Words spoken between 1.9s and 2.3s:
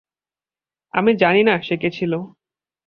ছিল।